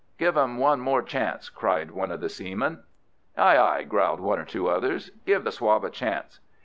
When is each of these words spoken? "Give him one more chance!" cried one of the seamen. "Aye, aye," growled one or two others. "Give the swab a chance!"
"Give 0.17 0.35
him 0.35 0.57
one 0.57 0.79
more 0.79 1.03
chance!" 1.03 1.49
cried 1.51 1.91
one 1.91 2.09
of 2.09 2.21
the 2.21 2.29
seamen. 2.29 2.81
"Aye, 3.37 3.55
aye," 3.57 3.83
growled 3.83 4.19
one 4.19 4.39
or 4.39 4.45
two 4.45 4.67
others. 4.67 5.11
"Give 5.27 5.43
the 5.43 5.51
swab 5.51 5.83
a 5.85 5.91
chance!" 5.91 6.39